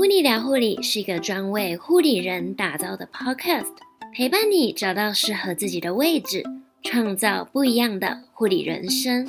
[0.00, 3.68] 噗妮聊护理是一个专为护理人打造的 podcast，
[4.16, 6.42] 陪伴你找到适合自己的位置，
[6.82, 9.26] 创造不一样的护理人生。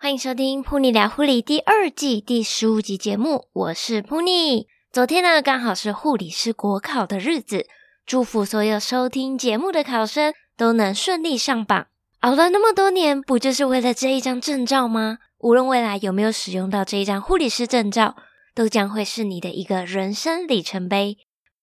[0.00, 4.68] 欢迎收听《噗妮聊护理》第二季第十五集节目，我是噗妮。
[4.92, 7.66] 昨天呢，刚好是护理师国考的日子，
[8.06, 11.88] 祝福所有收听节目的考生都能顺利上榜。
[12.20, 15.18] 熬了那么多年，不就是为了这一张证照吗？
[15.40, 18.16] 无论未来有没有使用到这一张护理师证照，
[18.54, 21.16] 都将会是你的一个人生里程碑。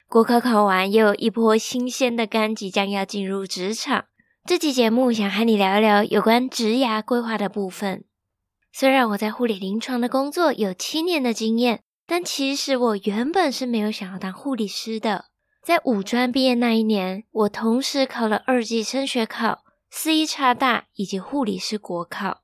[0.08, 4.06] 国考考完，又有一波新鲜的肝即将要进入职场。
[4.46, 8.06] 这期节目想和你聊一聊有关职涯规划的部分。
[8.72, 15.26] 虽然我在护理临床的工作有七年的经验，但其实我原本是没有想要当护理师的。
[15.62, 22.42] 在五专毕业那一年，我同时考了二级升学考、四一差大以及护理师国考。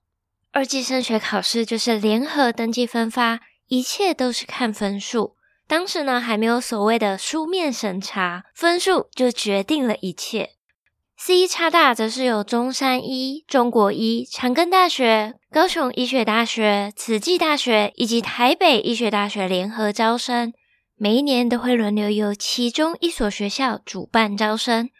[0.53, 3.39] 二技升学考试就是联合登记分发，
[3.69, 5.35] 一切都是看分数。
[5.67, 10.51] 当时呢，还没有所谓的书面审查，分数就决定了一切。
[11.17, 20.53] 四医插大则是由中山医、中国医、长庚大学、高雄医学大学、慈济大学以及台北医学大学联合招生，
[20.95, 24.91] 每一年都会轮流由其中一所学校主办招生，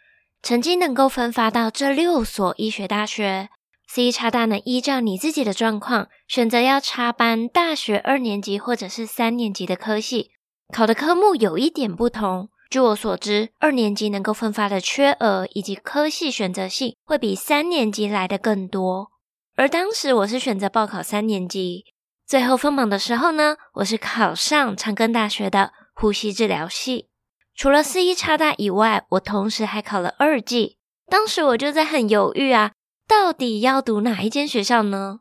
[0.42, 3.50] 曾经能够分发到这六所医学大学。
[3.94, 10.32] 四医插大能依照你自己的状况，选择要插班大学二年级或者是三年级的科系，
[10.72, 12.48] 考的科目有一点不同。
[12.68, 19.12] 据我所知，二年级能够分发的缺额以及科系选择性会比三年级来得更多。
[19.54, 21.84] 而当时我是选择报考三年级，
[22.26, 27.10] 最后分榜的时候呢，我是考上长庚大学的呼吸治疗系。
[27.54, 30.78] 除了四一插大以外，我同时还考了二技。
[31.06, 32.72] 当时我就在很犹豫啊。
[33.06, 35.20] 到底要读哪一间学校呢？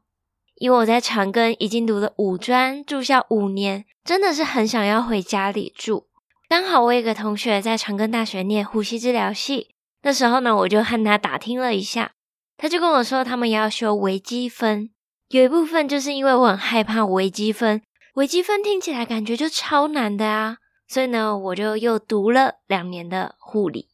[0.56, 6.08] 因为我在长庚已经读了五专，住校五年，真的是很想要回家里住。
[6.48, 12.14] 刚好我有一个同学在长庚大学念呼吸治疗系，那时候呢，我就和他打听了一下，
[12.56, 14.92] 他就跟我说他们要修微积分，
[15.30, 17.82] 有一部分就是因为我很害怕微积分，
[18.14, 20.58] 微积分听起来感觉就超难的啊，
[20.88, 23.90] 所以呢，我就又读了两年的护理。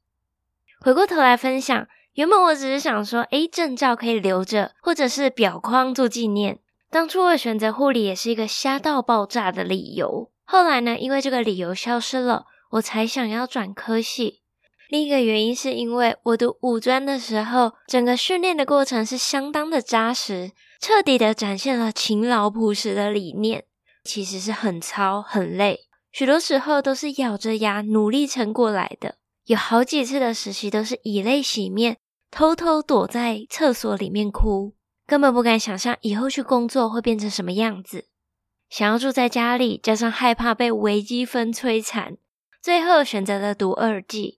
[0.80, 1.88] 回过头来分享。
[2.20, 6.60] 原本我只是想说，诶，证照可以留着，或者是表框做纪念。
[6.92, 10.30] 当初我选择护理也是一个瞎到爆炸的理由。
[10.44, 14.42] 后来呢，因为这个理由消失了，我才想要转科系。
[14.90, 23.64] 另一个原因是因为我读五专的时候，整个训练的过程是相当的扎实，彻底的展现了勤劳朴实的理念。
[24.04, 29.16] 其实是很操很累，许多时候都是咬着牙努力撑过来的。
[29.46, 31.96] 有好几次的实习都是以泪洗面。
[32.32, 34.74] 偷偷躲在厕所里面哭，
[35.06, 38.08] 根本不敢想象以后去工作会变成什么样子。
[38.70, 42.18] 想要住在家里，加上害怕被微积分摧残，
[42.62, 44.38] 最后选择了读二技。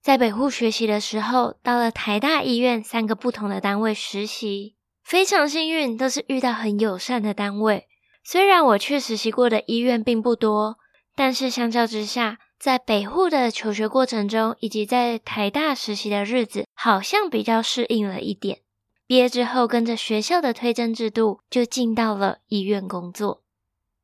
[0.00, 7.88] 在北护学习的时候，到了台大医院三个不同的单位实习，非常幸运，都是遇到很友善的单位。
[8.24, 10.78] 虽然我去实习过的医院并不多，
[11.16, 18.60] 但是相较之下，在北护的求学过程中，以及在台大实习的日子，好像比较适应了一点。
[19.04, 23.42] 毕业之后，跟着学校的推甄制度，就进到了医院工作。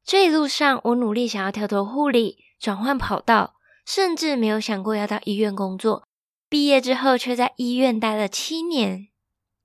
[0.04, 3.54] 这一路上，我努力想要跳脱护理，转换跑道，
[3.86, 6.02] 甚至没有想过要到医院工作。
[6.48, 9.06] 毕业之后，却在医院待了七年。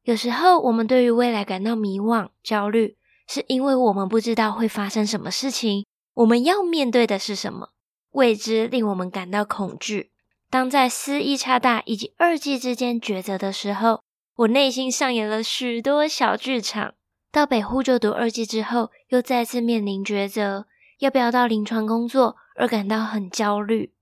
[0.03, 2.95] 有时候，我们对于未来感到迷惘、焦虑，
[3.27, 5.83] 是因为我们不知道会发生什么事情，
[6.13, 7.69] 我们要面对的是什么。
[8.13, 10.11] 未知令我们感到恐惧。
[10.49, 14.01] 当在四医差大以及二技之间抉择的时候，
[14.35, 16.95] 我内心上演了许多小剧场。
[17.31, 20.67] 到北护就读二技之后，又再次面临抉择，
[20.99, 23.93] 要不要到临床工作，而感到很焦虑。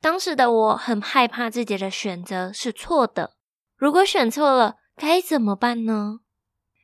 [0.00, 3.32] 当时的我很害怕自己的选择是错的，
[3.76, 6.20] 如果选错了，该怎么办呢？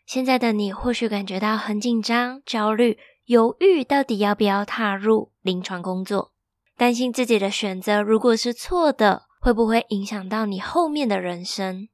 [0.05, 6.33] 现在的你或许感觉到很紧张、焦虑、犹豫，到底要不要踏入临床工作？
[6.77, 11.89] 担心自己的选择如果是错的，会不会影响到你后面的人生？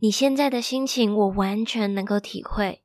[0.00, 2.82] 你现在的心情我完全能够体会。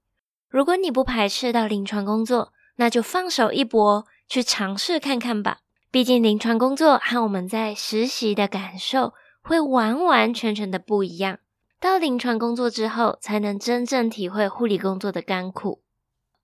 [0.50, 5.60] 如果你不排斥到临床工作，那就放手一搏，去尝试看看吧。
[5.92, 11.40] 毕竟临床工作和我们在实习的感受会完完全全的不一样。
[11.80, 15.84] 到临床工作之后，才能真正体会护理工作的甘苦。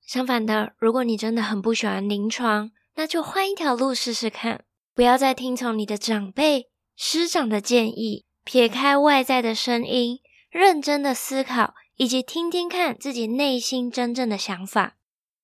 [0.06, 4.66] 相反的，如果你真的很不喜欢临床，那就换一条路试试看。
[4.94, 14.98] 不要再听从你的长辈、师长的建议，撇开外在的声音，认真的思考，以及听听看自己内心真正的想法。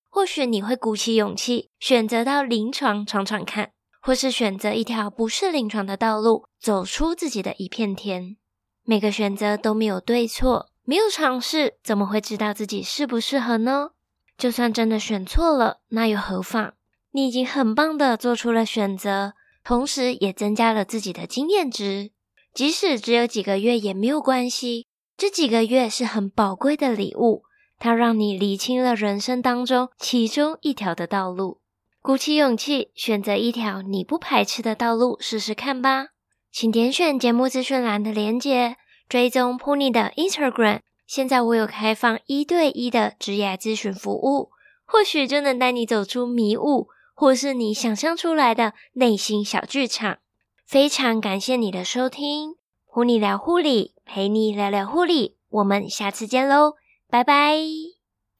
[0.09, 3.71] 或许你会鼓起勇气，选择到临床闯闯看，
[4.01, 8.35] 或是选择一条不是临床的道路，走出自己的一片天。
[8.83, 13.91] 每个选择都没有对错，没有尝试，怎么会知道自己适不适合呢？
[14.37, 16.73] 就算真的选错了，那又何妨？
[17.17, 19.33] 你已经很棒的做出了选择，
[19.63, 22.11] 同时也增加了自己的经验值。
[22.53, 24.85] 即使只有几个月也没有关系，
[25.17, 27.41] 这几个月是很宝贵的礼物，
[27.79, 31.59] 它让你理清了人生当中其中一条的道路。
[32.03, 36.09] 鼓起勇气，选择一条你不排斥的道路，试试看吧。
[36.51, 38.77] 请点选节目资讯栏的链接，
[39.09, 40.81] 追踪 Pony 的 Instagram。
[41.07, 44.51] 现在我有开放一对一的职业咨询服务，
[44.85, 50.19] 或许就能带你走出迷雾，或是你想象出来的内心小剧场。
[50.67, 56.75] 非常感谢你的收听和你聊护理，陪你聊聊护理，我们下次见喽，
[57.09, 57.96] 拜拜。